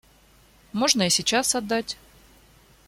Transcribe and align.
Можно 0.73 1.03
и 1.05 1.11
сейчас 1.11 1.53
отдать. 1.53 1.95